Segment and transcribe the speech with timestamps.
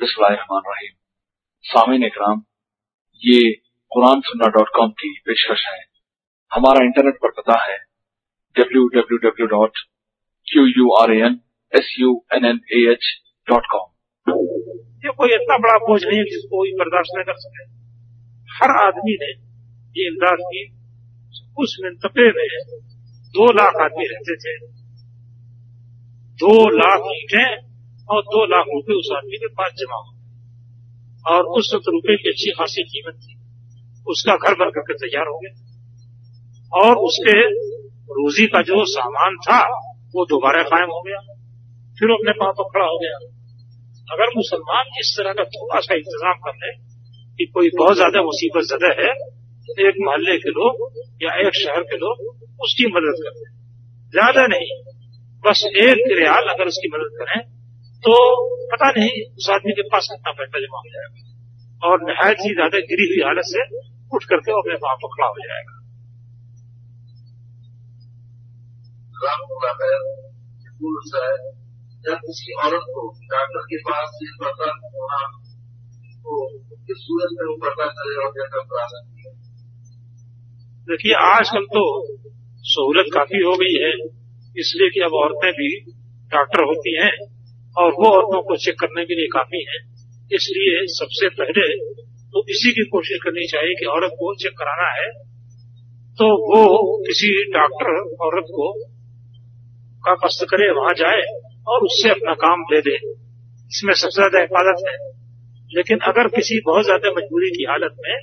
[0.00, 0.92] बिस्मिल्लाहिर्रहमानिर्रहीम
[1.64, 2.42] सामीन इकराम
[3.22, 3.40] ये
[3.92, 5.80] कुरान सुन्ना डॉट कॉम की पेशकश है।
[6.52, 7.76] हमारा इंटरनेट पर पता है
[8.56, 9.82] W W W dot
[10.46, 11.40] Q U R N,
[11.72, 13.10] S U N N A H
[13.48, 13.86] dot com.
[15.04, 17.68] ये कोई इतना बड़ा बोझ नहीं है जिसको कोई बर्दाश्त न कर सके।
[18.56, 19.32] हर आदमी ने
[19.96, 20.66] ये इमदाद की,
[21.58, 22.48] उस मंतबे में
[23.34, 24.58] दो लाख आदमी रहते थे।
[26.38, 27.69] दो लाख ईटें
[28.10, 32.30] और दो लाख रुपए उस आदमी के पास जमा हो और उस वक्त रुपए की
[32.30, 33.34] अच्छी खासी कीमत थी।
[34.06, 37.34] उसका घर भर करके तैयार हो गया और उसके
[38.12, 39.58] रोजी का जो सामान था,
[40.14, 41.18] वो दोबारा कायम हो गया।
[41.98, 43.18] फिर अपने पाँव पर खड़ा हो गया।
[44.08, 46.72] अगर मुसलमान इस तरह का थोड़ा सा इंतज़ाम कर ले
[47.38, 49.12] कि कोई बहुत ज़्यादा मुसीबत ज़्यादा है
[49.80, 50.80] एक मोहल्ले के लोग
[51.22, 52.22] या एक शहर के लोग
[52.60, 53.48] उसकी मदद करते
[54.12, 54.70] ज़्यादा नहीं,
[55.44, 57.38] बस एक रियाल अगर उसकी मदद करें
[58.04, 58.12] तो
[58.68, 61.20] पता नहीं उस आदमी के पास कितना पैसा जमा हो जाएगा।
[61.82, 63.64] और नहायत ही ज़्यादा गिरी हुई हालत से
[64.12, 65.76] उठ करके अपने पाँव पर खड़ा हो जाएगा।
[72.04, 75.18] जब किसी औरत को डॉक्टर के पास ये पता होना
[76.20, 76.36] तो
[76.86, 78.30] किस सूरत में वो पता करे और
[78.68, 79.32] करा सकती है।
[80.88, 81.82] देखिए आजकल तो
[82.64, 83.92] सहूलत काफ़ी हो गई है
[84.56, 85.68] इसलिए कि अब औरतें भी
[86.32, 87.12] डॉक्टर होती हैं।
[87.76, 89.78] और वो औरतों को चेक करने के लिए काफ़ी है।
[90.30, 91.66] इसलिए सबसे पहले
[92.34, 95.06] तो इसी की कोशिश करनी चाहिए कि औरत को चेक कराना है।
[96.18, 96.62] तो वो
[97.06, 97.90] किसी डॉक्टर
[98.22, 98.72] औरत को
[100.04, 101.22] का कष्ट करे, वहाँ जाए
[101.66, 102.94] और उससे अपना काम दे दे।
[103.70, 104.94] इसमें सबसे ज़्यादा हिफाजत है।
[105.70, 108.14] लेकिन अगर किसी बहुत ज़्यादा मजबूरी की हालत में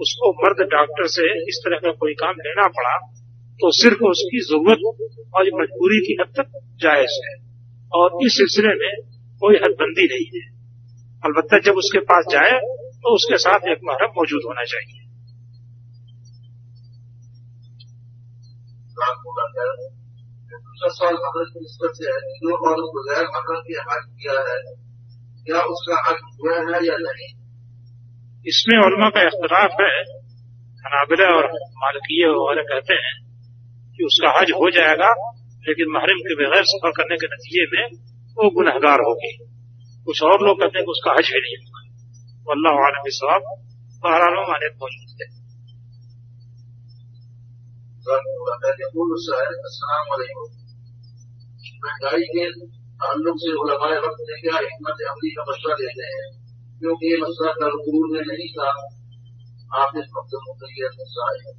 [0.00, 2.96] उसको मर्द डॉक्टर से इस तरह का कोई काम लेना पड़ा
[3.60, 4.80] तो सिर्फ़ उसकी ज़रूरत
[5.34, 7.34] और मजबूरी की हद तक जायज़ है।
[7.96, 8.92] और इस सिलसिले में
[9.40, 10.46] कोई हदबंदी नहीं है।
[11.22, 12.58] अलबत्ता जब उसके पास जाए
[13.02, 15.02] तो उसके साथ एक महरम मौजूद होना चाहिए।
[20.56, 24.58] दूसरा सवाल हज़रत की निस्बत से है। जो औरत बगैर महरम के हक किया है।
[25.46, 27.28] क्या उसका हक हुआ है या नहीं?
[28.46, 29.94] इसमें उलमा का इख्तलाफ है।
[30.84, 31.46] हनाबिला और
[31.76, 33.14] मालकीय वाले कहते हैं
[33.96, 35.08] कि उसका हज हो जाएगा
[35.66, 37.96] लेकिन महरम के बगैर सफ़र करने के नतीजे में
[38.36, 39.30] वो गुनहगार होगी
[40.06, 41.80] कुछ और लोग कहते हैं कि उसका हज भी नहीं होगा
[42.46, 43.48] अल्लाह आलम सवाब
[44.02, 45.28] बहरहाल माने मौजूद है
[51.86, 52.44] महँगाई के
[53.00, 56.28] ताल्लुक से उलमाए वक्त ने क्या हिम्मत अमली का मशवरा देते हैं
[56.80, 58.70] क्योंकि ये मसला तरकूर में नहीं था
[59.76, 60.92] आप इस वक्त मुतलिया
[61.26, 61.52] आए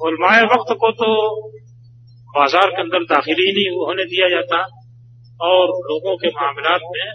[0.00, 1.10] उलमाए वक्त को तो
[2.34, 4.58] बाज़ार के अंदर दाखिल ही नहीं होने दिया जाता
[5.40, 7.12] और लोगों के मामला में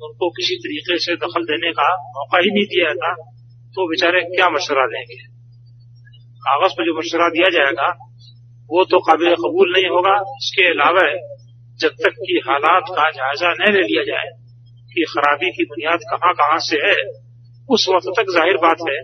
[0.00, 3.12] उनको किसी तरीके से दखल देने का मौका ही नहीं दिया जाता
[3.74, 5.16] तो बेचारे क्या मशवरा देंगे?
[6.42, 7.88] कागज़ पर जो मशवरा दिया जाएगा,
[8.70, 11.04] वो तो काबिल कबूल नहीं होगा। इसके अलावा
[11.80, 14.26] जब तक कि हालात का जायजा न ले लिया जाए
[14.92, 16.96] कि खराबी की बुनियाद कहाँ कहाँ से है,
[17.68, 18.98] उस वक्त तक ज़ाहिर बात है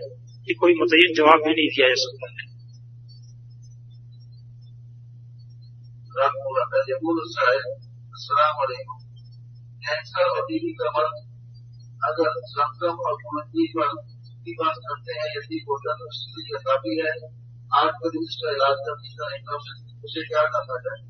[0.47, 2.58] कि कोई मुतयन जवाब भी नहीं दिया जा सकता। है
[9.83, 11.15] कैंसर और टीबी का मर्ज
[12.09, 13.93] अगर जमजम और पर
[14.85, 17.13] करते हैं, यदि भोजन उसके लिए काफ़ी है
[18.23, 21.07] इसका इलाज करने का इंटरवेंशन उसे क्या करना चाहिए?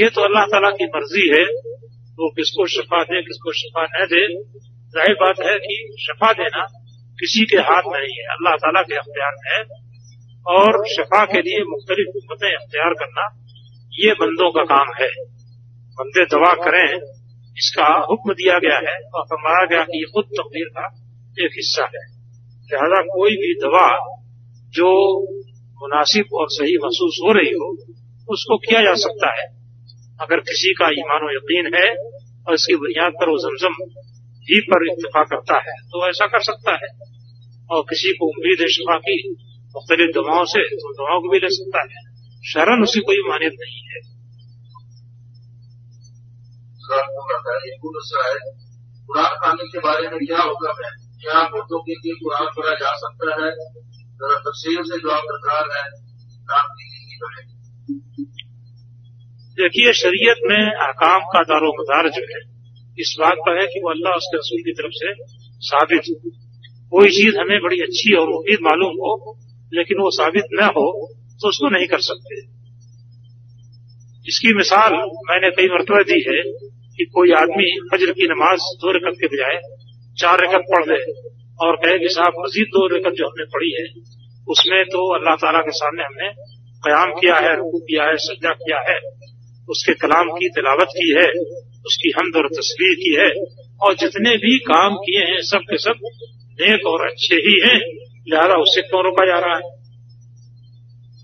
[0.00, 4.06] ये तो अल्लाह ताला की मर्ज़ी है वो तो किसको शफा दे, किसको शफा न
[4.06, 4.22] दे।
[4.94, 6.62] ज़ाहिर बात है कि शफा देना
[7.18, 9.62] किसी के हाथ में नहीं है, अल्लाह ताला के अख्तियार में है।
[10.46, 13.26] और शफा के लिए मुख्तलिफ़ हिम्मतें अख्तियार करना
[13.92, 15.10] ये बंदों का काम है।
[15.96, 16.88] बंदे दवा करें,
[17.56, 20.86] इसका हुक्म दिया गया है और फरमाया गया कि ये खुद तकदीर का
[21.44, 22.04] एक हिस्सा है।
[22.68, 23.86] लिहाजा कोई भी दवा
[24.74, 24.90] जो
[25.82, 27.68] मुनासिब और सही महसूस हो रही हो,
[28.28, 29.46] उसको किया जा सकता है।
[30.20, 31.88] अगर किसी का ईमान यकीन है
[32.46, 33.74] और इसकी बुनियाद पर वो जमजम
[34.46, 36.90] ही पर इतफा करता है तो ऐसा कर सकता है।
[37.70, 39.16] और किसी को उम्मीद है शफा की
[39.76, 42.00] मुख्तलिफ़ दवाओं से तो दवाओं को भी ले सकता है।
[42.42, 44.00] शरण उसी कोई मान्यत नहीं है।
[49.06, 50.90] कुरान खाने के बारे में क्या हुक्म है?
[51.20, 53.50] क्या मुद्दों के लिए कुरान पढ़ा जा सकता है?
[54.22, 55.86] तफसील से जवाब दरकार है
[59.58, 62.40] देखिए शरीयत में अहकाम का दारोमदार जो है
[63.00, 65.10] इस बात पर है कि वो अल्लाह उसके रसूल की तरफ़ से
[65.60, 66.30] साबित हो।
[66.90, 69.12] कोई चीज़ हमें बड़ी अच्छी और मुफीद मालूम हो
[69.72, 70.86] लेकिन वो साबित न हो
[71.40, 72.40] तो उसको नहीं कर सकते।
[74.26, 74.92] इसकी मिसाल
[75.30, 76.42] मैंने कई मरतबा दी है
[76.96, 79.56] कि कोई आदमी फजर की नमाज़ दो रकत के बजाय
[80.16, 80.98] चार रकत पढ़ दे
[81.60, 83.86] और कहे कि साहब, मजीद दो रकत जो हमने पढ़ी है,
[84.48, 86.28] उसमें तो अल्लाह ताला के सामने हमने
[86.82, 88.96] कयाम किया है, रुकू किया है, सज्जा किया है,
[89.68, 91.26] उसके कलाम की तिलावत की है,
[91.86, 93.28] उसकी हमद और तस्वीर की है,
[93.82, 96.08] और जितने भी काम किए हैं, सब के सब
[96.60, 99.70] नेक और अच्छे ही हैं। लिहाजा उससे क्यों रोका जा रहा है?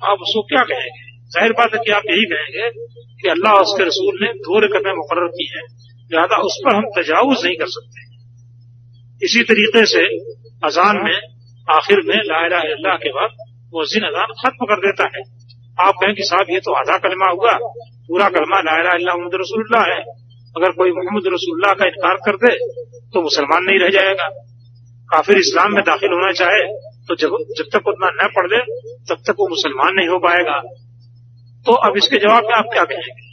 [0.02, 1.04] आप उसको क्या कहेंगे?
[1.28, 2.68] ज़ाहिर बात है कि आप यही कहेंगे
[3.20, 5.64] कि अल्लाह और उसके रसूल ने दो रकतें मुकर की हैं।
[6.10, 8.06] लिहाजा उस पर हम तजावुज नहीं कर सकते।
[9.22, 10.04] इसी तरीके से
[10.64, 11.16] अजान में,
[11.68, 13.30] आखिर में ला अल्लाह के बाद
[13.72, 15.22] वो जिन अजान खत्म कर देता है।
[15.78, 17.52] आप कहें कि साहब, ये तो आधा कलमा हुआ,
[18.08, 20.00] पूरा कलमा लाला अल्लाह मोहम्मद रसूल्ला है।
[20.56, 22.52] अगर कोई मोहम्मद रसूल्ला का इनकार कर दे
[23.14, 24.28] तो मुसलमान नहीं रह जाएगा।
[25.10, 26.62] काफिर इस्लाम में दाखिल होना चाहे
[27.08, 27.28] तो जब
[27.58, 28.60] जब तक उतना न पढ़ दे
[29.08, 30.60] तब तक वो मुसलमान नहीं हो पाएगा।
[31.66, 33.28] तो अब इसके जवाब में आप क्या कहेंगे?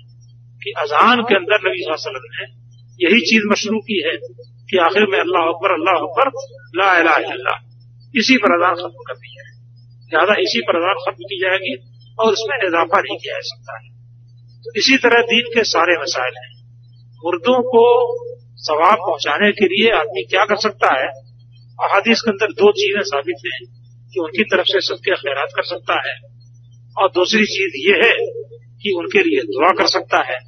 [0.63, 2.65] कि अजान के अंदर नबी वसल्लम ने
[3.05, 4.17] यही चीज़ मशरू की है
[4.71, 6.27] कि आखिर में अल्लाह अकबर अल्लाह अकबर,
[7.35, 7.59] ला
[8.15, 9.45] इसी पर अजान खत्म कर दी है
[10.05, 11.75] लिहाजा इसी पर अजान खत्म की जाएगी
[12.19, 13.89] और उसमें इजाफा नहीं किया जा सकता है।
[14.59, 16.55] तो इसी तरह दीन के सारे मसाइल हैं।
[17.25, 17.83] मुर्दों को
[18.55, 21.24] सवाब पहुँचाने के लिए आदमी क्या कर सकता है?
[21.83, 23.65] अहादीस के अंदर दो चीज़ें साबित हैं
[24.13, 26.15] कि उनकी तरफ़ से सबके खैरात कर सकता है।
[26.97, 28.13] और दूसरी चीज़ ये है
[28.83, 30.39] कि उनके लिए दुआ कर सकता है।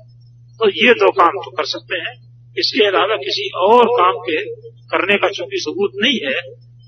[0.60, 2.16] तो ये दो काम तो कर सकते हैं।
[2.58, 6.40] इसके अलावा किसी और काम के करने का चूँकि सबूत नहीं है,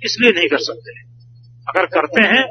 [0.05, 0.99] इसलिए नहीं कर सकते।
[1.69, 2.43] अगर करते हैं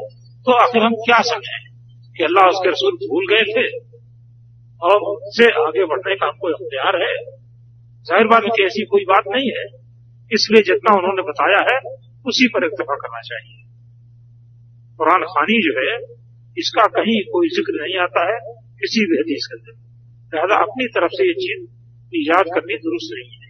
[0.47, 1.69] तो आखिर हम क्या समझें?
[2.17, 3.89] कि अल्लाह उसके रसूल भूल गए थे।
[4.83, 7.17] और उससे आगे बढ़ने का हमको अख्तियार है।
[8.05, 9.88] ज़ाहिर बात ऐसी कोई बात नहीं है।
[10.33, 11.81] इसलिए जितना उन्होंने बताया है,
[12.27, 13.65] उसी पर इतफा करना चाहिए।
[14.97, 16.17] कुरान खानी जो है,
[16.59, 19.89] इसका कहीं कोई ज़िक्र नहीं आता है, किसी भी हदीस के अंदर।
[20.35, 21.69] लिहाजा अपनी तरफ़ से ये चीज़
[22.15, 23.49] ईजाद करनी दुरुस्त नहीं है।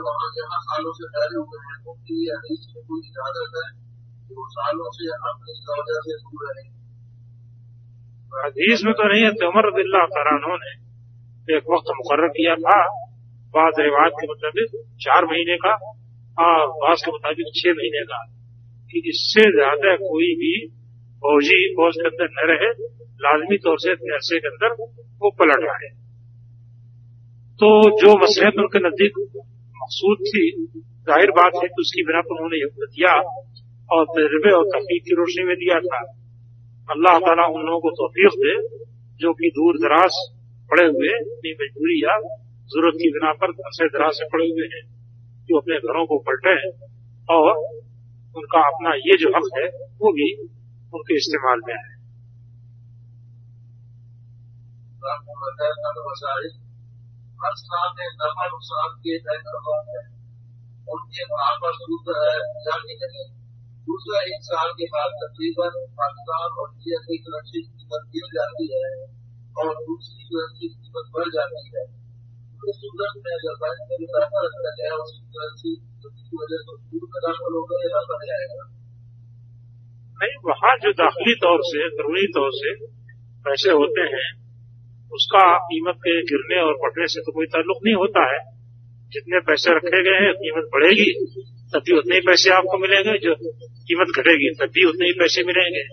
[0.64, 1.06] सालों से
[1.36, 3.68] हुए हैं उनके लिए हदीस में कोई इजाज़त है,
[4.26, 5.54] कि वो सालों से अपनी
[6.08, 6.66] से दूर रहे।
[8.34, 10.74] हदीस में तो नहीं है, उमर रदिल्ला तरानों ने
[11.58, 12.80] एक वक्त मुकर किया था,
[13.54, 15.72] बाद रिवाज के मुताबिक चार महीने का,
[16.38, 18.20] और बास के मुताबिक छह महीने का,
[18.92, 20.54] कि इससे ज़्यादा कोई भी
[21.24, 22.70] फौजी फौज के अंदर न रहे,
[23.22, 24.76] लाजमी तौर से ऐसे के अंदर
[25.22, 25.90] वो पलट रहा है
[27.60, 27.70] तो
[28.02, 29.18] जो मसलहत उनके नज़दीक
[29.76, 30.44] मकसूद थी,
[31.08, 33.16] ज़ाहिर बात है कि उसकी बिना पर उन्होंने दिया
[33.90, 36.00] और तजर्बे और तकलीफ़ की रोशनी में दिया था।
[36.90, 38.54] अल्लाह ताला उन लोगों को तोफीक दे,
[39.20, 40.22] जो कि दूर दराज
[40.70, 42.16] पड़े हुए अपनी मजबूरी या
[42.70, 44.82] ज़रूरत की बिना पर अरसे दराज से पड़े हुए हैं
[45.50, 46.56] जो अपने घरों को पलटे
[47.30, 47.52] और
[48.36, 49.68] उनका अपना ये जो हक है,
[50.02, 50.32] वो भी
[50.94, 51.88] उनके इस्तेमाल में है।
[57.42, 60.02] हर साल में नफर साल के तय करवा है।
[60.88, 62.32] उनके वहाँ पर शुद्ध है
[62.66, 63.26] जाने लगे
[63.88, 68.90] दूसरा एक साल के बाद तकरीबन पाकिस्तान और इंडिया की करेंसी कीमत गिर जाती है
[69.56, 71.86] और दूसरी करेंसी कीमत बढ़ जाती है।
[72.60, 75.74] तो सूरत में बैंक में पैसा रखा गया उसकी करेंसी
[76.10, 78.68] की वजह से दूर का दाखिल हो गया रखा जाएगा।
[80.20, 82.74] नहीं, वहाँ जो दाखिली तौर से ज़रूरी तौर से
[83.46, 84.28] पैसे होते हैं
[85.14, 88.40] उसका कीमत के गिरने और बढ़ने से तो कोई ताल्लुक नहीं होता है।
[89.10, 91.10] जितने पैसे रखे गए हैं, कीमत बढ़ेगी
[91.74, 93.36] तब भी उतने ही पैसे आपको मिलेंगे। जो
[93.88, 95.84] कीमत घटेगी तब भी उतने ही पैसे मिलेंगे।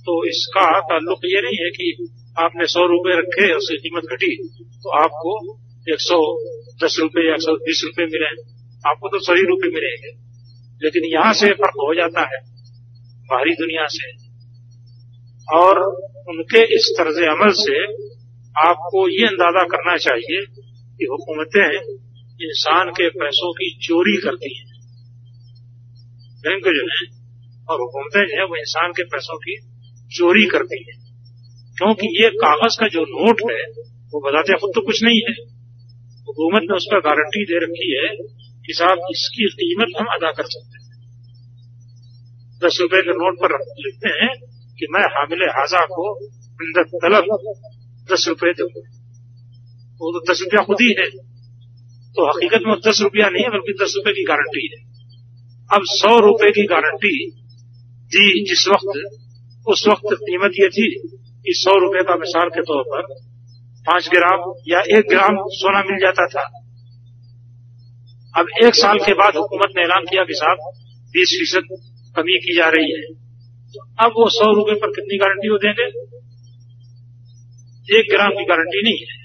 [0.00, 2.08] तो इसका ताल्लुक ये नहीं है कि
[2.38, 5.58] आपने सौ रुपये रखे, उससे कीमत घटी तो आपको
[5.92, 6.18] एक सौ
[6.84, 8.30] दस रुपये या एक सौ बीस रुपये मिले।
[8.90, 10.10] आपको तो सही रुपये मिलेंगे।
[10.84, 12.40] लेकिन यहाँ से फ़र्क हो जाता है,
[13.30, 14.10] बाहरी दुनिया से।
[15.58, 15.78] और
[16.28, 17.78] उनके इस तर्ज अमल से
[18.58, 20.46] आपको ये अंदाज़ा करना चाहिए
[20.98, 21.80] कि हुकूमतें
[22.40, 24.66] इंसान के पैसों की चोरी करती हैं।
[26.40, 27.22] बैंक जो है
[27.68, 29.56] और हुकूमतें जो है वो इंसान के पैसों की
[30.16, 31.02] चोरी करती हैं।
[31.78, 35.34] क्योंकि ये कागज़ का जो नोट है, वो बताते खुद तो कुछ नहीं है।
[36.28, 38.16] हुकूमत ने उस पर गारंटी दे रखी है
[38.66, 40.82] कि साहब इसकी कीमत हम अदा कर सकते हैं।
[42.64, 44.28] दस रुपए के नोट पर लिखते हैं
[44.78, 46.26] कि मैं हामिल हाजा को
[46.78, 47.24] तलब
[48.12, 48.80] दस रुपए दो।
[49.92, 51.10] वो तो दस रुपया खुद ही है।
[52.12, 54.92] तो हकीकत में दस रुपया नहीं है, बल्कि दस रुपए की गारंटी है।
[55.74, 57.30] अब सौ रुपए की गारंटी
[58.06, 59.18] दी जिस वक्त,
[59.68, 61.08] उस वक्त कीमत ये थी
[61.44, 63.14] कि सौ रुपए का मिसाल के तौर पर
[63.86, 66.58] पाँच ग्राम या एक ग्राम सोना मिल जाता था।
[68.36, 70.58] अब एक साल के बाद हुकूमत ने ऐलान किया कि साहब,
[71.10, 71.76] बीस फ़ीसद
[72.16, 73.14] कमी की जा रही है।
[73.72, 76.11] तो अब वो सौ रुपए पर कितनी गारंटी वो देंगे?
[77.90, 79.22] एक ग्राम की गारंटी नहीं है।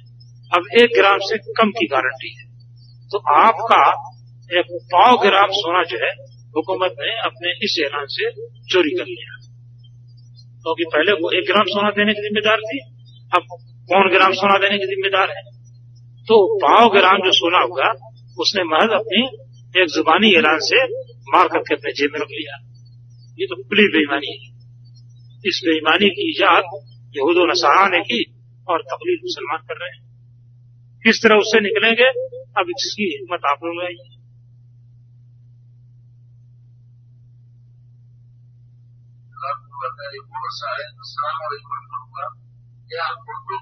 [0.53, 2.45] अब एक ग्राम से कम की गारंटी है।
[3.07, 3.91] तो आपका
[4.59, 6.11] एक पाव ग्राम सोना जो है,
[6.55, 8.31] हुकूमत ने अपने इस ऐलान से
[8.73, 9.37] चोरी कर लिया।
[10.63, 12.79] क्योंकि तो पहले वो एक ग्राम सोना देने की जिम्मेदार थी,
[13.35, 15.41] अब पौन ग्राम सोना देने की जिम्मेदार है।
[16.21, 17.91] तो पाव ग्राम जो सोना होगा,
[18.39, 19.27] उसने महज अपनी
[19.81, 20.83] एक जुबानी ऐलान से
[21.13, 22.67] मार करके अपने जेब में रख लिया।
[23.39, 24.57] ये तो खुली बेईमानी है।
[25.45, 26.63] इस बेईमानी की इजाद
[27.17, 28.36] यहूद नसारा ने की।
[28.69, 30.03] और तकलीफ़ मुसलमान कर रहे हैं।
[31.03, 32.07] किस तरह उससे निकलेंगे,
[32.57, 33.95] अब इसकी हिम्मत आप लोग आई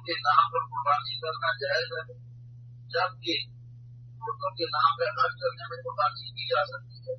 [0.05, 2.03] के नाम पर कुर्बानी करना जायज़ है
[2.89, 3.35] जबकि
[4.45, 7.15] के नाम पर हज करने में कुर्बानी की जा सकती है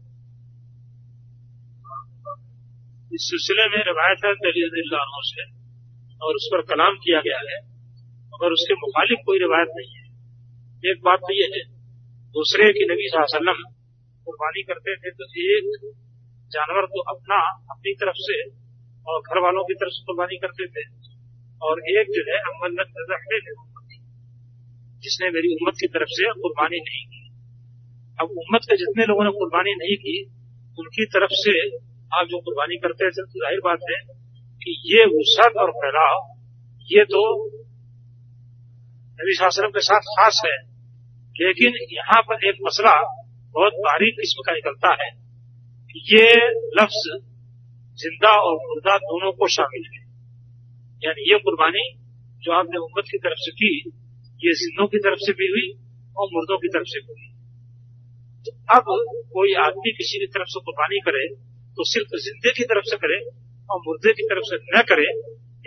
[3.14, 4.70] इस सिलसिले में रवायत है दलील
[5.22, 5.44] से
[6.26, 7.75] और उस पर कलाम किया गया है।
[8.36, 11.62] मगर उसके मुखालिफ कोई रिवायत नहीं है। एक बात तो यह है,
[12.34, 13.62] दूसरे की नबी वसल्लम
[14.26, 15.94] कुर्बानी करते थे तो एक
[16.52, 17.38] जानवर को अपना,
[17.70, 18.36] अपनी तरफ़ से
[19.06, 20.84] और घर वालों की तरफ़ से कुर्बानी करते थे।
[21.62, 22.76] और एक जो है अमल
[25.02, 27.22] जिसने मेरी उम्मत की तरफ़ से कुर्बानी नहीं की।
[28.20, 30.16] अब उम्मत के जितने लोगों ने कुर्बानी नहीं की,
[30.78, 31.54] उनकी तरफ़ से
[32.12, 33.98] आप जो कुर्बानी करते थे तो ज़ाहिर बात है
[34.62, 36.16] कि ये वसत और फैलाव,
[36.88, 37.22] ये तो
[39.18, 40.56] नबी शास्त्रम के साथ खास है।
[41.36, 42.92] लेकिन यहाँ पर एक मसला
[43.54, 45.10] बहुत बारीक किस्म का निकलता है
[45.90, 46.26] कि ये
[46.80, 47.04] लफ्ज
[47.98, 50.02] ज़िंदा और मुर्दा दोनों को शामिल है।
[51.02, 51.84] यानी ये कुर्बानी
[52.42, 53.70] जो आपने उम्मत की तरफ़ से की,
[54.40, 55.68] ये जिंदों की तरफ़ से भी हुई
[56.16, 57.28] और मुर्दों की तरफ़ से भी हुई।
[58.46, 58.84] तो अब
[59.32, 61.26] कोई आदमी किसी की तरफ़ से कुर्बानी करे
[61.76, 63.18] तो सिर्फ़ जिंदे की तरफ़ से करे
[63.70, 65.08] और मुर्दे की तरफ़ से न करे,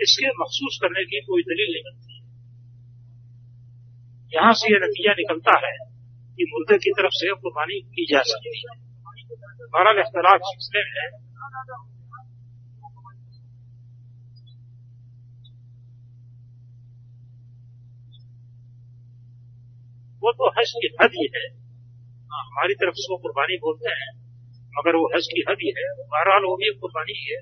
[0.02, 2.09] इसके महसूस करने की कोई दलील नहीं बनती।
[4.34, 5.72] यहाँ से यह नतीजा निकलता है
[6.38, 8.78] कि मुर्दे की तरफ़ से कुर्बानी की जा सकती है।
[9.74, 11.18] बहरहाल इख्तलाफ सिलसिले में
[20.22, 21.46] वो तो हज की हद ही है।
[22.30, 24.10] हाँ, हमारी तरफ़ से वो कुर्बानी बोलते हैं
[24.74, 27.34] मगर वो हज की हद ही है। बहरहाल वो भी कुर्बानी ही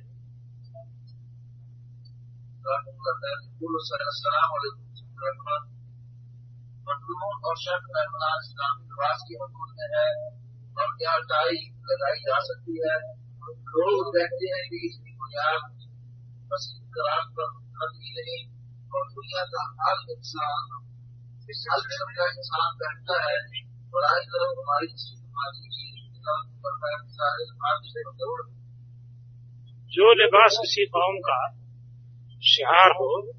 [6.91, 7.83] है और शर्त
[8.83, 10.09] निवास की हदूद में है,
[10.79, 11.57] और क्या टाई
[11.91, 12.97] लगाई जा सकती है।
[13.79, 15.61] लोग कहते हैं कि इसकी बुनियाद
[16.53, 17.51] मसीह करार पर
[18.19, 18.49] नहीं
[18.95, 20.79] और दुनिया का हर इंसान
[21.51, 23.37] इस हर किस्म का इंसान बैठता है
[23.95, 24.87] और आज तरफ़ हमारी
[29.93, 31.49] जो लिबास किसी कौम का
[32.43, 33.33] शिहार हो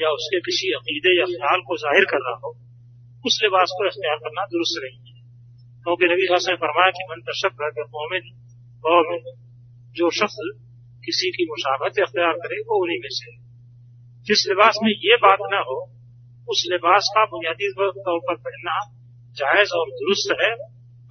[0.00, 2.56] या उसके किसी अकीदे या ख्याल को ज़ाहिर कर रहा हो,
[3.26, 5.22] उस लिबास को इख्तियार करना दुरुस्त नहीं है।
[5.82, 8.38] क्योंकि नबी ने फरमाया कि मन तशक मोमिन
[8.78, 9.34] मोमिन,
[9.92, 10.36] जो शख्स
[11.04, 13.48] किसी की मुशावत अख्तियार करे, वो उन्हीं में से
[14.22, 15.90] जिस लिबास में ये बात न हो,
[16.48, 18.94] उस लिबास का बुनियादी तौर पर पहनना
[19.32, 20.52] जायज़ और दुरुस्त है।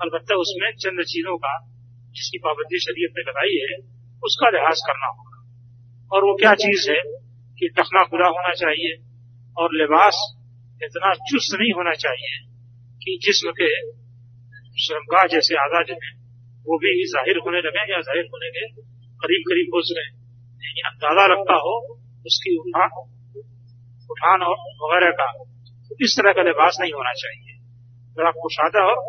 [0.01, 1.67] अलबत्ता उसमें चंद चीज़ों का,
[2.11, 3.77] जिसकी पाबंदी शरीयत ने लगाई है,
[4.23, 5.37] उसका लिहाज करना होगा।
[6.11, 7.26] और वो क्या चीज़ है?
[7.59, 8.95] कि टखना खुला होना चाहिए
[9.57, 10.19] और लिबास
[10.81, 12.35] इतना चुस्त नहीं होना चाहिए
[13.01, 13.69] कि जिसम के
[14.81, 16.11] श्रमगा जैसे जो है।
[16.65, 18.65] वो भी ज़ाहिर होने लगे या ज़ाहिर होने के
[19.19, 20.05] करीब करीब हो सके
[20.61, 21.73] यानी अंदाज़ा रखता हो,
[22.25, 22.89] उसकी उठान
[24.09, 25.27] उठान और वगैरह का।
[25.89, 27.55] तो इस तरह का लिबास नहीं होना चाहिए।
[28.17, 29.01] जरा कुशादा और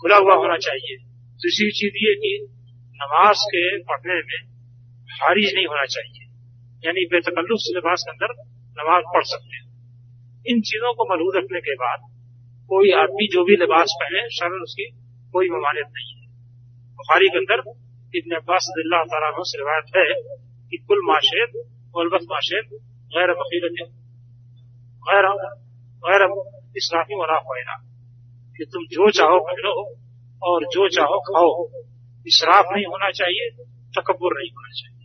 [0.00, 0.96] खुला हुआ होना चाहिए।
[1.40, 2.32] दूसरी चीज़ ये कि
[3.00, 4.40] नमाज़ के पढ़ने में
[5.10, 6.31] हारिज नहीं होना चाहिए।
[6.84, 8.32] यानी बेतकल्लुफ लिबास के अंदर
[8.76, 9.66] नमाज़ पढ़ सकते हैं।
[10.46, 12.00] इन चीज़ों को मलूद रखने के बाद
[12.70, 14.86] कोई आदमी जो भी लिबास पहने शरण उसकी
[15.32, 16.26] कोई ममानियत नहीं है।
[16.96, 17.62] बुखारी के अंदर
[18.14, 19.02] इतने अब्बास तला
[19.42, 20.04] से रिवायत है
[20.70, 21.62] कि कुल माशेद
[21.96, 22.64] वलबत माशेद
[23.12, 23.76] गैर वकीलत
[25.02, 25.26] गैर
[26.02, 26.22] गैर
[26.76, 27.76] इसराफी वला पैना
[28.56, 29.72] कि तुम जो चाहो पहनो
[30.42, 31.52] और जो चाहो खाओ।
[32.26, 33.48] इसराफ नहीं होना चाहिए
[33.96, 35.01] तकबर नहीं होना चाहिए।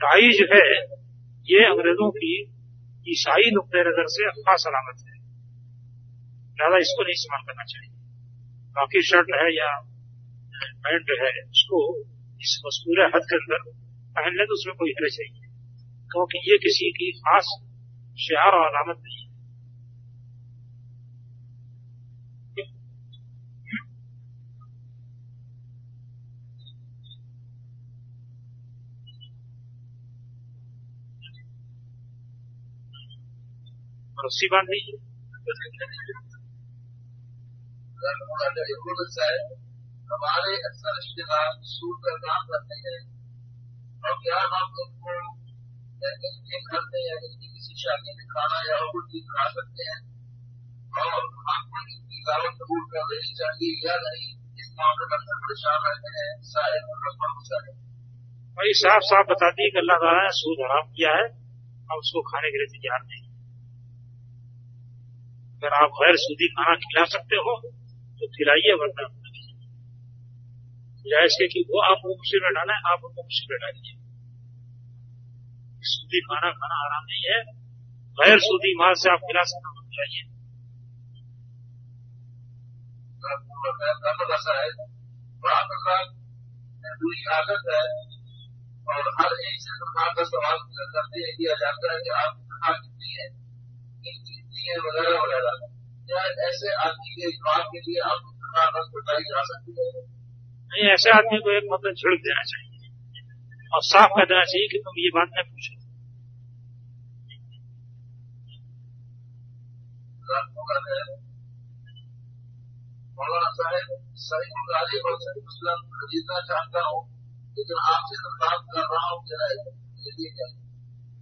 [0.00, 0.64] टाई जो है,
[1.46, 2.32] ये अंग्रेज़ों की
[3.06, 5.14] ईसाई नुकते नज़र से खास सलामत है।
[6.56, 7.90] ज़्यादा इसको नहीं इस्तेमाल करना चाहिए।
[8.76, 9.68] बाकी शर्ट है या
[10.56, 12.00] पैंट है उसको
[12.40, 13.70] इस मस्कूर हद के अंदर
[14.16, 15.28] पहन ले तो उसमें कोई हर्ज है।
[16.10, 17.46] क्योंकि ये किसी की खास
[18.18, 19.25] शियार और अलामत नहीं है।
[34.18, 34.96] रस्सी बाँध दीजिए
[40.10, 43.00] हमारे अक्सर रिश्तेदार सूट का काम करते हैं
[44.02, 45.16] और क्या हम उनको
[46.86, 49.98] में या इनकी किसी शादी में खाना या और कुछ चीज़ खा सकते हैं
[51.02, 54.30] और हमको इनकी दावत कबूल कर लेनी चाहिए या नहीं
[54.64, 56.88] इस मामले में अक्सर परेशान रहते हैं शायद
[58.58, 61.24] भाई साफ़ साफ़ बता दिए कि अल्लाह ताला ने सूद हराम किया है
[61.90, 63.15] हम उसको खाने के लिए तैयार नहीं
[65.56, 67.70] अगर आप गैर सूदी खाना खिला सकते हो
[68.20, 69.08] तो खिलाइए, वरना
[71.06, 73.92] जायज़ के कि वो आपको मुश्किल में डाला है, आप उनको मुश्किल में डालिए।
[75.82, 77.42] सूदी खाना खाना आराम नहीं है।
[78.10, 80.36] गैर सूदी माल से आप खिला सकते हो खिलाइए।
[87.32, 87.84] आदत है
[88.88, 93.10] और हर एक से सरकार का सवाल करते हैं किया जाता है कि आप कितनी
[93.14, 93.28] है?
[94.68, 95.56] है वगैरह वगैरह
[96.08, 97.30] क्या ऐसे आदमी के
[97.72, 98.20] के लिए आप
[98.96, 100.04] बताई जा सकती है।
[100.70, 102.90] नहीं ऐसे आदमी को एक मतलब छिड़क देना चाहिए।
[103.74, 105.76] और साफ़ कर देना चाहिए कि तुम ये बात न पूछो।
[113.18, 117.00] मौलाना साहब सही मुतालिब और सही मुस्लिम खरीदना चाहता हूँ
[117.58, 119.48] लेकिन आपसे दरखास्त कर रहा हूँ क्या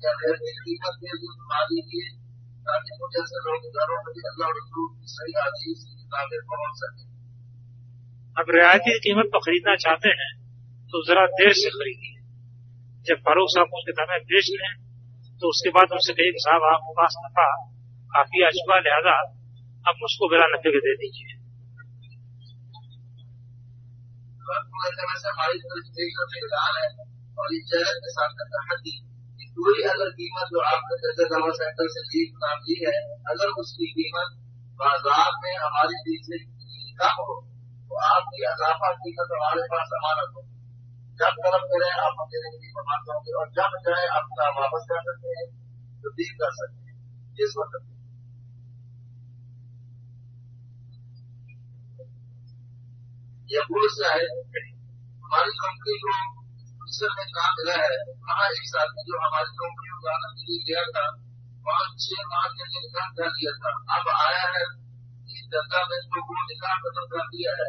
[0.02, 2.23] क्या कीमत के लिए माली की
[2.66, 7.04] ताकि मुझे से लोग घरों में अल्लाह रसूल की सही की किताबें पहुँच सके
[8.36, 10.30] अब रियायती कीमत पर खरीदना चाहते हैं
[10.92, 12.16] तो जरा देर से खरीदिए।
[13.06, 14.72] जब फारूक साहब कुछ किताबें बेच लें
[15.42, 17.46] तो उसके बाद उनसे कहिए कि साहब आपके पास नफा
[18.10, 19.14] काफ़ी आ चुका लिहाजा
[19.84, 21.32] अब मुझको बिला नफे के दे दीजिए।
[25.26, 25.58] हमारी
[27.38, 28.42] और इस चैनल के साथ
[29.56, 32.96] कोई अगर कीमत जो आपने जैसे दवा सेंटर से ली नाम ली है,
[33.32, 34.32] अगर उसकी कीमत
[34.78, 36.38] बाज़ार में हमारी चीज़ से
[36.98, 37.36] कम हो
[37.90, 40.42] तो आपकी अजाफा कीमत हमारे पास अमानत हो।
[41.18, 45.34] जब तरफ़ करें, आप हमें नहीं प्रमाण होंगे और जब चाहे अपना वापस कर सकते
[45.34, 45.48] हैं
[46.04, 46.96] तो डील कर सकते हैं।
[47.36, 47.82] जिस वक्त
[53.48, 54.16] यह पुरुष है,
[55.24, 56.12] हमारी कंपनी को
[56.94, 60.82] मिस्र में काम मिला है। वहाँ एक साथी जो हमारी कंपनी आने के लिए गया
[60.94, 61.06] था
[61.66, 64.62] पाँच छह माह के लिए निकाह कर दिया था। अब आया है,
[65.32, 67.66] इस दंगा में जो वो निकाह खत्म कर दिया है,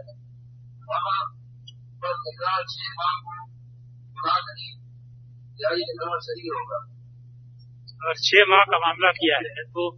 [0.92, 1.24] वहाँ
[2.04, 3.40] पर निकाह छह माह को
[4.16, 4.72] बुरा नहीं
[5.60, 5.90] या ये
[6.28, 6.82] सही होगा।
[7.98, 9.92] अगर छह माह का मामला किया है तो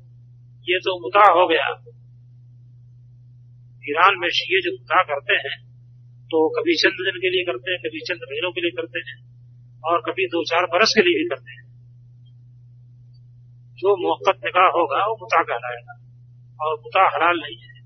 [0.67, 1.69] ये तो मुता हो गया।
[3.83, 5.57] ईरान में शीए जो मुता करते हैं
[6.27, 9.17] तो कभी चंद दिन के लिए करते हैं, कभी चंद महीनों के लिए करते हैं,
[9.85, 11.67] और कभी दो चार बरस के लिए भी करते हैं।
[13.75, 15.93] जो मोहब्बत निकाह होगा, वो मुता कहलाएगा,
[16.61, 17.77] और मुता हलाल नहीं है।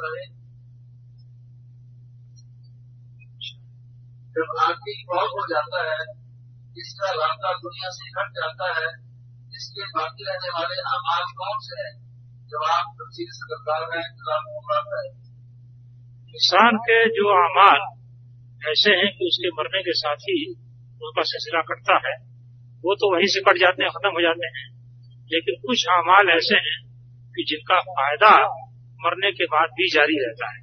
[0.00, 0.39] अस्सलाम
[4.30, 5.98] जब आदमी बहुत हो जाता है,
[6.78, 8.88] इसका रास्ता दुनिया से हट जाता है,
[9.56, 12.10] इसके बाकी रहने वाले आमाल कौन से हैं?
[12.56, 14.02] आप तफसील से सरकार है।
[16.28, 17.96] इंसान के जो अमाल
[18.70, 20.54] ऐसे हैं कि उसके मरने के साथ ही
[21.02, 22.16] उनका सिलसिला कटता है,
[22.76, 24.70] वो तो वहीं से कट जाते हैं, खत्म हो जाते हैं।
[25.32, 26.84] लेकिन कुछ अमाल ऐसे हैं
[27.30, 28.46] कि जिनका फ़ायदा
[29.00, 30.62] मरने के बाद भी जारी रहता है।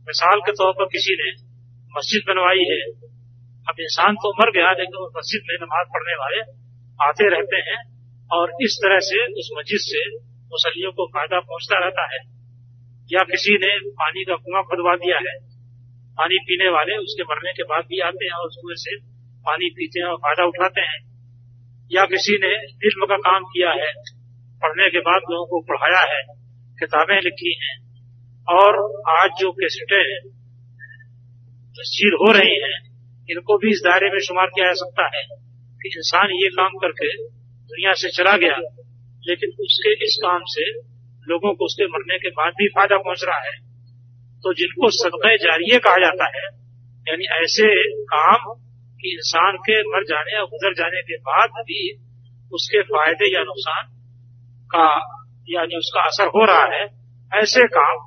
[0.00, 1.49] मिसाल के तौर पर किसी ने
[1.94, 2.80] मस्जिद बनवाई है।
[3.66, 6.40] अब इंसान तो मर गया, लेकिन उस मस्जिद में नमाज़ पढ़ने वाले
[6.98, 7.78] आते रहते हैं
[8.30, 10.02] और इस तरह से उस मस्जिद से
[10.52, 12.20] मुसलियों को फ़ायदा पहुँचता रहता है।
[13.10, 15.34] या किसी ने पानी का कुआँ खुदवा दिया है,
[16.18, 18.96] पानी पीने वाले उसके मरने के बाद भी आते हैं और कुएँ से
[19.44, 20.98] पानी पीते हैं और फ़ायदा उठाते हैं।
[21.90, 22.50] या किसी ने
[22.86, 23.92] इल्म का काम किया है,
[24.62, 26.20] पढ़ने के बाद लोगों को पढ़ाया है,
[26.78, 27.76] किताबें लिखी हैं
[28.48, 28.78] और
[29.16, 30.39] आज जो कैसेटें
[31.76, 32.90] तस्जीर हो रही हैं,
[33.28, 35.24] इनको भी इस दायरे में शुमार किया जा सकता है
[35.80, 37.16] कि इंसान ये काम करके
[37.70, 38.56] दुनिया से चला गया,
[39.24, 40.70] लेकिन उसके इस काम से
[41.28, 43.58] लोगों को उसके मरने के बाद भी फ़ायदा पहुँच रहा है।
[44.44, 46.44] तो जिनको सदक़ जारिये कहा जाता है,
[47.08, 48.54] यानी ऐसे काम
[49.00, 51.98] कि इंसान के मर जाने या गुजर जाने के बाद भी
[52.52, 53.84] उसके फ़ायदे या नुकसान
[54.70, 54.86] का,
[55.48, 56.88] यानी उसका असर हो रहा है,
[57.42, 58.06] ऐसे काम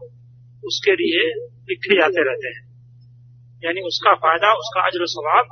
[0.63, 1.34] उसके लिए
[1.69, 2.73] लिखे जाते रहते हैं।
[3.63, 5.43] यानी उसका फ़ायदा, उसका अजर स्वभाव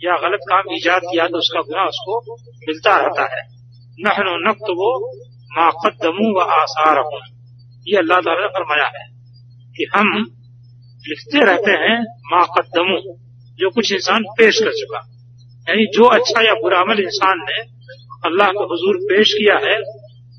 [0.00, 2.14] या गलत काम ईजाद किया तो उसका गुना उसको
[2.62, 3.42] मिलता रहता है।
[3.98, 4.90] नहन नक्त वो
[5.52, 6.98] माकदमू व आसार
[7.86, 9.04] ये अल्लाह ताला ने फरमाया है
[9.76, 10.08] कि हम
[11.04, 11.96] लिखते रहते हैं
[12.30, 12.96] माकदमू
[13.58, 15.00] जो कुछ इंसान पेश कर चुका।
[15.66, 17.60] यानी जो अच्छा या बुरा अमल इंसान ने
[18.26, 19.76] अल्लाह के हजूर पेश किया है,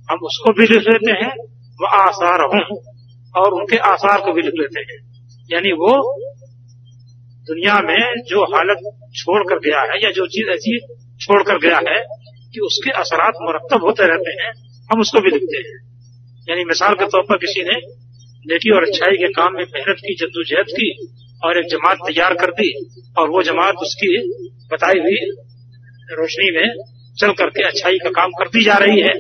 [0.10, 1.34] हम उसको भी लिख लेते हैं
[1.80, 2.64] वह आसार हूँ
[3.36, 5.00] और उनके आसार को भी लिख लेते हैं।
[5.50, 5.94] यानी वो
[7.48, 8.80] दुनिया में जो हालत
[9.16, 10.80] छोड़ कर गया है या जो चीज़ ऐसी
[11.26, 12.04] छोड़ कर गया है
[12.54, 14.52] कि उसके असरात मुरतब होते रहते हैं,
[14.92, 15.88] हम उसको भी लिखते हैं।
[16.50, 17.76] यानी मिसाल के तौर पर किसी ने
[18.54, 21.08] नेकी और अच्छाई के काम में मेहनत की, जद्दोजहद की
[21.46, 24.18] और एक जमात तैयार कर दी और वो जमात उसकी
[24.74, 25.32] बताई हुई
[26.12, 26.76] रोशनी में
[27.20, 29.14] चल करके अच्छाई का काम करती जा रही है।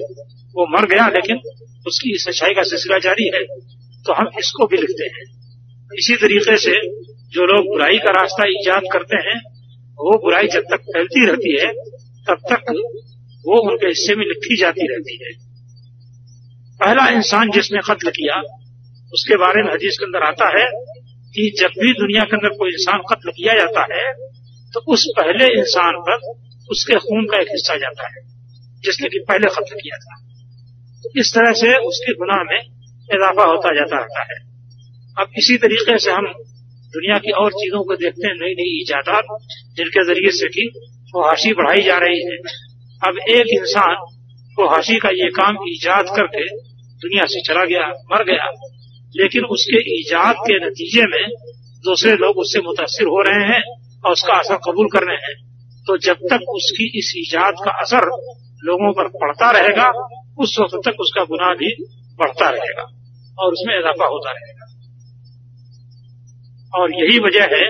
[0.55, 1.35] वो मर गया, लेकिन
[1.87, 3.43] उसकी इस अच्छाई का सिलसिला जारी है।
[4.05, 5.25] तो हम इसको भी लिखते हैं।
[5.97, 9.39] इसी तरीके से जो लोग बुराई का रास्ता ईजाद करते हैं,
[9.99, 11.71] वो बुराई जब तक फैलती रहती है,
[12.27, 12.71] तब तक
[13.45, 15.31] वो उनके हिस्से में लिखी जाती रहती है।
[16.79, 18.35] पहला इंसान जिसने कत्ल किया,
[19.13, 20.65] उसके बारे में हदीस के अंदर आता है
[21.33, 24.05] कि जब भी दुनिया के अंदर कोई इंसान कत्ल किया जाता है
[24.73, 26.25] तो उस पहले इंसान पर
[26.69, 28.21] उसके खून का एक हिस्सा जाता है,
[28.83, 30.15] जिसने कि पहले कत्ल किया था।
[31.03, 32.59] तो इस तरह से उसके गुनाह में
[33.09, 34.37] इजाफा होता जाता रहता है।
[35.17, 36.27] अब इसी तरीके से हम
[36.97, 39.35] दुनिया की और चीज़ों को देखते हैं नई नई ईजादात
[39.75, 40.69] जिनके ज़रिए से कि
[41.11, 42.37] फुहाशी बढ़ाई जा रही है।
[43.01, 43.95] अब एक इंसान
[44.55, 46.45] फुहाशी का ये काम ईजाद करके
[47.01, 48.47] दुनिया से चला गया, मर गया,
[49.15, 51.29] लेकिन उसके ईजाद के नतीजे में
[51.83, 53.61] दूसरे लोग उससे मुतासर हो रहे हैं
[54.05, 55.35] और उसका असर कबूल कर रहे हैं।
[55.87, 58.09] तो जब तक उसकी इस ईजाद का असर
[58.63, 59.89] लोगों पर पड़ता रहेगा,
[60.39, 61.73] उस वक्त तक उसका गुनाह भी
[62.19, 62.83] बढ़ता रहेगा
[63.39, 64.76] और उसमें इजाफा होता रहेगा।
[66.73, 67.65] और यही वजह है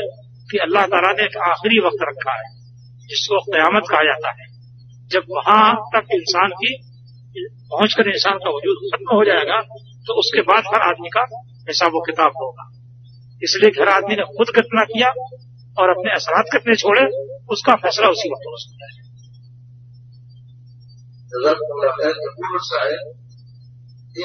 [0.52, 2.48] कि अल्लाह ताला ने एक आखिरी वक्त रखा है,
[3.10, 4.48] जिसको क्यामत कहा जाता है।
[5.12, 6.72] जब वहाँ तक इंसान की
[7.70, 9.60] पहुंचकर इंसान का वजूद खत्म हो जाएगा
[10.08, 11.24] तो उसके बाद हर आदमी का
[11.70, 12.66] हिसाब व किताब होगा।
[13.42, 15.10] इसलिए हर आदमी ने खुद कितना किया
[15.78, 17.04] और अपने असरात कितने छोड़े,
[17.50, 18.96] उसका फैसला उसी वक्त हो सकता है।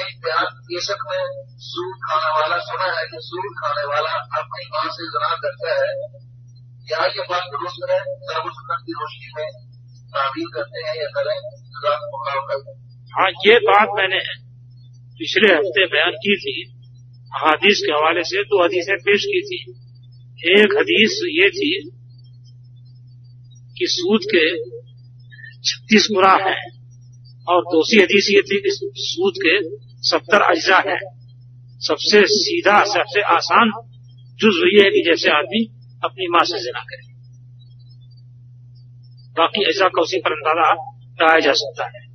[0.01, 1.23] एक बयान केसक में
[1.59, 5.91] सूद खाने वाला सुना है कि सूद खाने वाला अपनी माँ से जना करता है
[6.87, 9.49] क्या ये बात दुरुस्त है सर्वसुन्नत की रोशनी में
[10.15, 11.37] तामील करते हैं या करें
[13.11, 14.23] हाँ ये बात मैंने
[15.19, 16.73] पिछले हफ़्ते बयान की थी
[17.35, 19.59] हदीस के हवाले से, दो हदीसें पेश की थी।
[20.57, 21.71] एक हदीस ये थी
[23.77, 24.43] कि सूद के
[25.61, 26.57] छत्तीस गुना है,
[27.47, 30.99] और दूसरी हदीस ये थी कि सूद के सत्तर अज्जा है।
[31.79, 33.71] सबसे सीधा, सबसे आसान
[34.35, 35.65] जुज ये है कि जैसे आदमी
[36.03, 37.13] अपनी माँ से जिना करे।
[39.31, 42.07] बाकी ऐसा का उसी पर अंदाज़ा लगाया जा सकता है।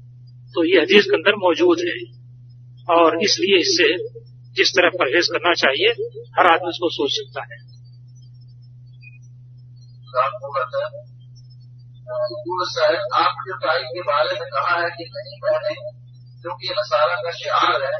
[0.55, 2.19] तो ये हदीस के अंदर मौजूद है।
[2.95, 4.19] और इसलिए इससे
[4.53, 5.89] जिस तरह परहेज करना चाहिए,
[6.39, 7.69] हर आदमी उसको सोच सकता है।
[13.15, 15.98] आपने ताई के बारे में कहा है कि नहीं
[16.43, 17.93] क्योंकि नसारा का शिकार है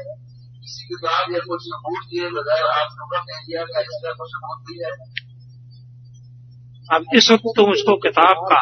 [0.59, 4.59] किसी किताब या कुछ सबूत दिए बगैर आप लोगों ने दिया का इसका कुछ सबूत
[4.67, 4.91] भी है।
[6.89, 8.61] अब इस वक्त तो मुझको किताब का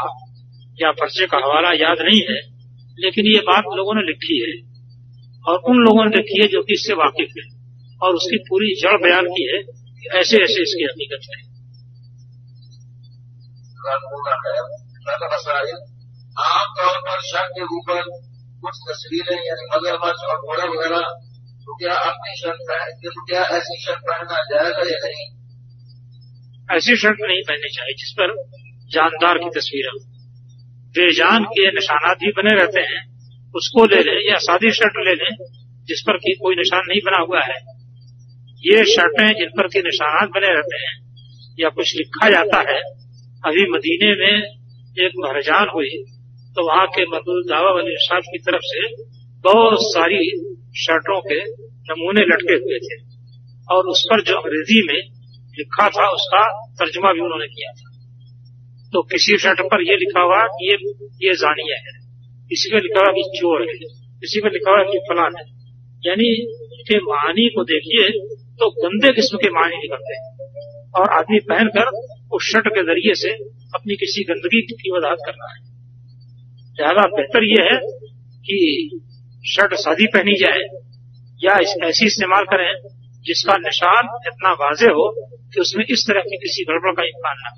[0.78, 2.40] या पर्चे का हवाला याद नहीं है
[2.98, 4.54] लेकिन ये बात लोगों ने लिखी है
[5.46, 7.44] और उन लोगों ने लिखी है जो कि इससे वाकिफ है
[8.02, 9.60] और उसकी पूरी जड़ बयान की है
[10.00, 11.40] कि ऐसे ऐसे इसकी हकीकत है।
[16.38, 18.02] आमतौर पर शर्ट के ऊपर
[18.62, 21.02] कुछ तस्वीरें यानी मगरमच्छ और घोड़ा वगैरह
[21.65, 25.26] तो क्या अपनी शर्ट पहन तो क्या ऐसी शर्ट पहनना जाएगा या नहीं?
[26.78, 28.34] ऐसी शर्ट नहीं पहननी चाहिए, जिस पर
[28.88, 30.00] जानदार की तस्वीर हो।
[30.91, 33.02] बेजान के निशानात भी बने रहते हैं,
[33.56, 35.36] उसको ले लें या सादी शर्ट ले लें,
[35.86, 37.60] जिस पर की कोई निशान नहीं बना हुआ है।
[38.65, 40.96] ये शर्टें जिन पर के निशानात बने रहते हैं,
[41.60, 42.80] या कुछ लिखा जाता है,
[43.46, 44.41] अभी मदीने में
[45.06, 46.17] एक महरजान हुई
[46.58, 49.04] तो वहाँ के मदूद दावा वाले साहब की तरफ़ से
[49.39, 50.30] बहुत सारी
[50.78, 53.17] शर्टों के नमूने लटके हुए थे।
[53.76, 55.12] और उस पर जो अंग्रेज़ी में
[55.60, 57.98] लिखा था, उसका तर्जुमा भी उन्होंने किया था।
[58.93, 60.74] तो किसी शर्ट पर यह लिखा हुआ कि ये
[61.28, 62.08] ये जानिया है।
[62.50, 63.74] किसी में लिखा हुआ कि चोर है।
[64.20, 65.43] किसी में लिखा हुआ कि फलान है।
[66.06, 68.10] यानी उनके मानी को देखिए
[68.60, 70.38] तो गंदे किस्म के मानी निकलते हैं।
[70.96, 71.86] और आदमी पहनकर
[72.32, 73.30] उस शर्ट के ज़रिए से
[73.76, 75.77] अपनी किसी गंदगी की वजाहत करना है।
[76.80, 77.80] लिहाजा बेहतर यह है
[78.40, 78.58] कि
[79.46, 80.60] शर्ट शादी पहनी जाए
[81.44, 82.74] या इस ऐसी इस्तेमाल करें
[83.26, 85.06] जिसका निशान इतना वाजे हो
[85.54, 87.56] कि उसमें इस तरह की किसी गड़बड़ का इम्कान न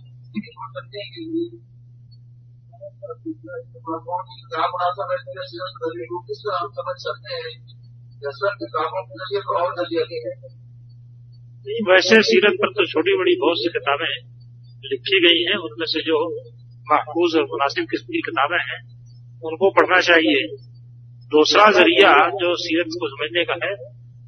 [11.65, 14.12] नहीं वैसे सीरत पर तो छोटी बड़ी बहुत सी किताबें
[14.86, 16.17] लिखी गई हैं, उनमें से जो
[16.91, 18.98] महफूज और मुनासिब किस्म की किताबें हैं
[19.43, 20.47] उनको पढ़ना चाहिए।
[21.32, 23.73] दूसरा ज़रिया जो सीरत को समझने का है,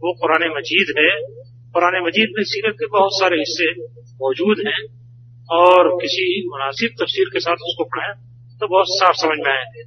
[0.04, 1.36] वो कुरान मजीद है।
[1.74, 3.72] कुरान मजीद में सीरत के बहुत सारे हिस्से
[4.22, 4.82] मौजूद हैं
[5.52, 8.14] और किसी मुनासिब तफसीर के साथ उसको पढ़ें
[8.60, 9.84] तो बहुत साफ़ समझ में आएँगे।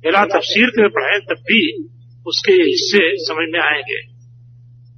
[0.00, 1.88] बिला तफसीर के पढ़ें तब भी
[2.26, 4.00] उसके हिस्से समझ में आएँगे।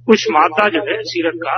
[0.05, 1.55] कुछ मादा जो है सीरत का,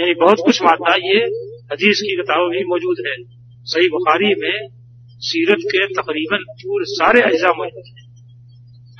[0.00, 1.24] यानी बहुत कुछ मादा, ये
[1.72, 3.14] हदीस की किताबों भी मौजूद है।
[3.62, 4.79] सही बुखारी में
[5.22, 8.06] सीरत के तकरीबन पूरे सारे अज्जा मौजूद हैं।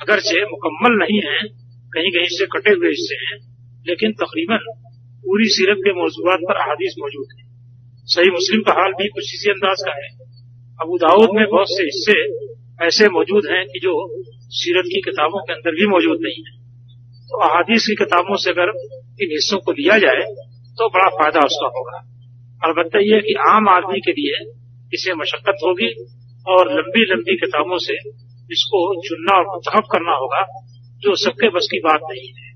[0.01, 1.37] अगरचे मुकम्मल नहीं है,
[1.91, 3.37] कहीं कहीं से कटे हुए हिस्से हैं,
[3.87, 4.67] लेकिन तकरीबन
[5.23, 7.49] पूरी सीरत के मौजूद पर अहादीस मौजूद है।
[8.07, 10.09] सही मुस्लिम का हाल भी कुछ इसी अंदाज का है।
[10.79, 12.19] अबू दाऊद में बहुत से हिस्से
[12.85, 13.97] ऐसे मौजूद हैं कि जो
[14.51, 16.55] सीरत की किताबों के अंदर भी मौजूद नहीं है।
[17.27, 18.77] तो अहादीस की किताबों से अगर
[19.21, 20.23] इन हिस्सों को लिया जाए
[20.77, 21.99] तो बड़ा फ़ायदा उसका होगा।
[22.61, 24.60] अलबत्त यह कि आम आदमी के लिए
[24.93, 25.89] इसे मशक्कत होगी
[26.47, 27.95] और लंबी लंबी किताबों से
[28.49, 30.41] इसको चुनना और मुंतब करना होगा,
[30.99, 32.51] जो सबके बस की बात नहीं है।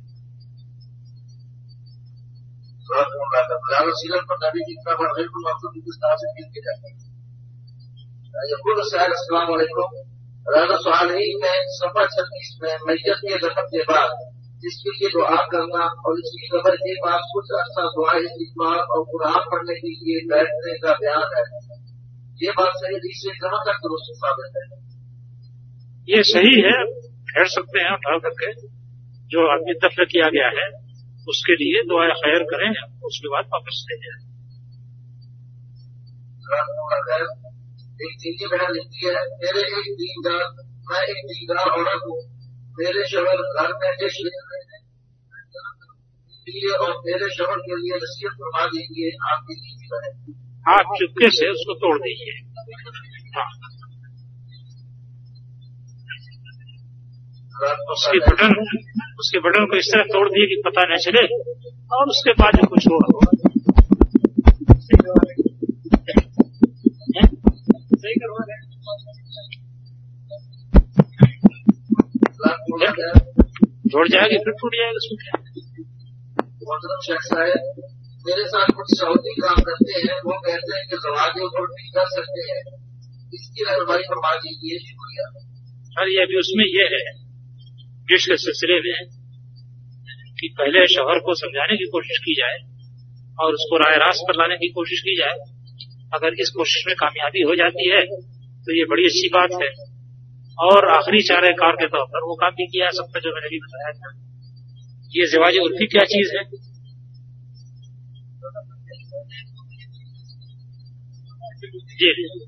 [10.48, 11.56] राजा सुहानी में
[12.08, 14.12] छत्तीस में मैयत के दफन के बाद
[14.66, 19.40] इसके लिए दुआ करना और इसकी खबर के पास कुछ अर्सा दुआ इस्तेमाल और कुरान
[19.52, 21.75] पढ़ने के लिए बैठने का बयान है।
[22.44, 24.66] ये बात सही से कहाँ तक दुरुस्त साबित है।
[26.08, 28.52] ये सही है ठहर सकते हैं उठा करके।
[29.28, 30.68] जो आदमी दफन किया गया है
[31.28, 32.70] उसके लिए दुआ खैर करें
[33.04, 34.20] उसके बाद वापस ले जाए।
[38.02, 40.44] एक चीज़ें बहन लिखती है मेरे एक दीनदार
[40.92, 42.18] मैं एक दीनदार औरत हूँ।
[42.80, 43.92] मेरे शोहर घर में
[46.48, 50.10] लिए और मेरे शोहर के लिए नसीहत फरमा दीजिए आपकी नीति बने
[50.66, 52.38] आप चुपके से उसको तोड़ दीजिए
[53.36, 53.46] हाँ।
[57.92, 58.56] उसके बटन
[59.20, 61.24] उसके बटन को इस तरह तोड़ दिए कि पता न चले
[61.92, 62.98] और उसके बाद जो कुछ हो
[73.88, 75.36] जोड़ जाएगी फिर टूट जाएगा उसमें क्या
[77.44, 77.85] है
[78.26, 82.08] मेरे साथ कुछ सऊदी काम करते हैं, वो कहते हैं कि जवाब ऊपर भी कर
[82.10, 82.62] सकते हैं।
[83.34, 85.26] इसकी रहनमाई फरमा दीजिए शुक्रिया।
[85.90, 87.04] सर, ये अभी उसमें ये है
[88.10, 88.98] जिस सिलसिले में,
[90.40, 92.58] कि पहले शहर को समझाने की कोशिश की जाए
[93.40, 95.38] और उसको राय रास्त पर लाने की कोशिश की जाए।
[96.14, 98.02] अगर इस कोशिश में कामयाबी हो जाती है
[98.66, 99.70] तो ये बड़ी अच्छी बात है।
[100.60, 103.58] और आखिरी चारे कार के तौर पर वो काम भी किया सबका जो मैंने भी
[103.58, 104.10] बताया था।
[105.12, 106.44] ये जिवाज उर्फी क्या चीज़ है?
[111.90, 112.46] जी।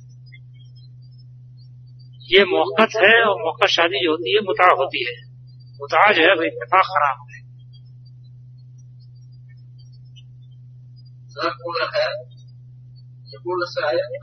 [2.38, 5.30] ये मौकत है और मौका शादी जो होती है मुता होती है।
[5.73, 7.38] मुता जो है भाई इतफाक खराब है।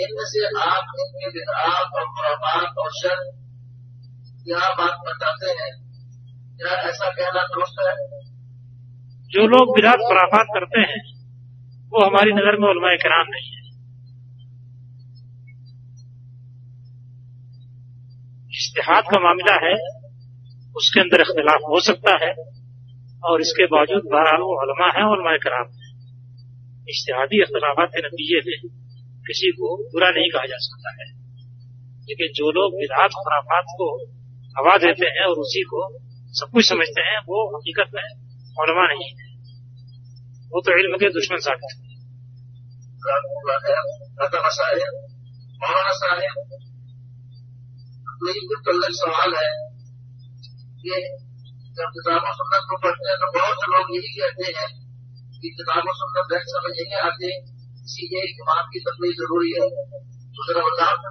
[0.00, 3.40] इनमें से आप इनके बिदात और खुराफात और शर
[4.44, 5.90] क्या बात बताते हैं?
[6.56, 8.19] क्या ऐसा कहना दुरुस्त है?
[9.30, 11.02] जो लोग बिरात खुराफात करते हैं,
[11.88, 13.60] वो हमारी नज़र में उलमा कराम नहीं है।
[18.48, 19.74] इश्तेहाद का मामला है,
[20.76, 22.34] उसके अंदर इख्तलाफ हो सकता है,
[23.24, 25.90] और इसके बावजूद बहरहाल वो उलमा है, उलमा कराम है।
[26.88, 28.68] इश्तेहादी इख्तलाफात के नतीजे में
[29.26, 31.20] किसी को बुरा नहीं कहा जा सकता है।
[32.08, 34.04] लेकिन जो लोग विराट खुराफात को
[34.58, 35.98] हवा देते हैं और उसी को
[36.32, 39.10] सब कुछ समझते हैं, वो हकीकत में मौलमा नहीं
[40.52, 41.74] वो तो इल्म के दुश्मन साबित
[49.36, 49.52] है
[50.82, 50.98] कि
[51.78, 52.66] जब किताबों सुन्नत
[53.36, 54.68] बहुत से लोग यही कहते हैं
[55.36, 59.70] कि किताबों सुन्नत समझ नहीं आते किसी एक इमाम की तकलीफ़ ज़रूरी है
[60.34, 61.10] तो जरा वजाहत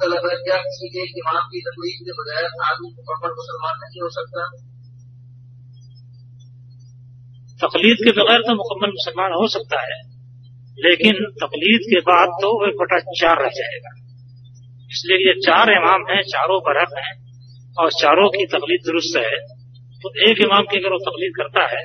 [0.00, 0.58] तलब है क्या
[1.04, 4.50] एक इमाम की तकलीफ़ के बगैर आदमी मुकम्मल मुसलमान नहीं हो सकता
[7.62, 9.98] तकलीद के बगैर तो मुकम्मल मुसलमान हो सकता है,
[10.78, 13.92] लेकिन तकलीद के बाद तो वह बटा चार रह जाएगा।
[14.90, 17.12] इसलिए ये चार इमाम हैं, चारों बरक हैं,
[17.76, 19.38] और चारों की तकलीद दुरुस्त है।
[20.02, 21.82] तो एक इमाम की अगर वो तकलीद करता है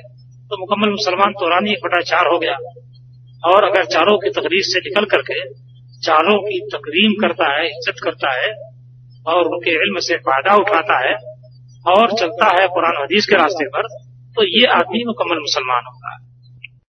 [0.50, 2.56] तो मुकम्मल मुसलमान तो रानी एक बटा चार हो गया।
[3.42, 5.38] और अगर चारों की तकलीद से निकल करके
[6.02, 8.50] चारों की तकरीम करता है, इज़्ज़त करता है,
[9.26, 11.14] और उनके इल्म से फ़ायदा उठाता है,
[11.86, 13.88] और चलता है कुरान हदीस के रास्ते पर
[14.38, 16.27] तो ये आदमी मुकम्मल मुसलमान होता है